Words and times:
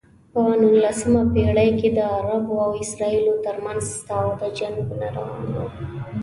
په 0.33 0.41
نولسمه 0.61 1.21
پېړۍ 1.33 1.69
کې 1.79 1.89
د 1.97 1.99
عربو 2.15 2.55
او 2.65 2.71
اسرائیلو 2.83 3.33
ترمنځ 3.45 3.83
تاوده 4.09 4.47
جنګونه 4.59 5.07
روان 5.17 5.43
و. 5.53 5.55